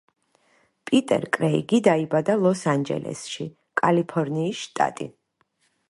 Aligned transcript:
პიტერ 0.89 1.27
კრეიგი 1.37 1.79
დაიბადა 1.89 2.37
ლოს-ანჯელესში, 2.47 3.47
კალიფორნიის 3.83 4.65
შტატი. 4.67 5.09